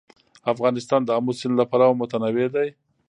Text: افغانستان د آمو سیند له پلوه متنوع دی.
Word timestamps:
افغانستان 0.53 1.01
د 1.05 1.09
آمو 1.17 1.31
سیند 1.39 1.55
له 1.59 1.65
پلوه 1.71 1.95
متنوع 2.01 2.47
دی. 2.55 2.67